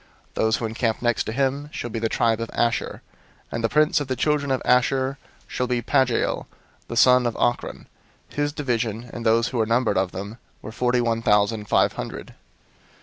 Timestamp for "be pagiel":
5.67-6.47